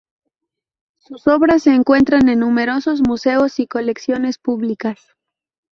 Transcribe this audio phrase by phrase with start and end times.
[0.97, 4.97] Sus obras se encuentran en numerosos museos y colecciones públicas.